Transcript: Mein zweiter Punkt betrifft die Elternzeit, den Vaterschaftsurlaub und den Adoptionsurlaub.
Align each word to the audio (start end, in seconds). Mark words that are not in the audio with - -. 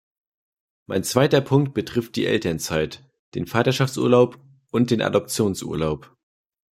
Mein 0.87 1.03
zweiter 1.03 1.41
Punkt 1.41 1.75
betrifft 1.75 2.15
die 2.15 2.25
Elternzeit, 2.25 3.07
den 3.35 3.45
Vaterschaftsurlaub 3.45 4.39
und 4.71 4.89
den 4.89 4.99
Adoptionsurlaub. 5.03 6.17